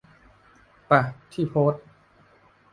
[0.89, 1.01] ป่ะ
[1.31, 1.83] ที่โพสต์?